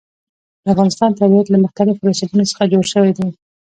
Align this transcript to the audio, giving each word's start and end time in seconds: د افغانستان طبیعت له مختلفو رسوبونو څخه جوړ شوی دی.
د 0.63 0.65
افغانستان 0.73 1.11
طبیعت 1.19 1.47
له 1.49 1.57
مختلفو 1.65 2.07
رسوبونو 2.09 2.49
څخه 2.51 2.69
جوړ 2.71 2.83
شوی 2.93 3.11
دی. 3.17 3.27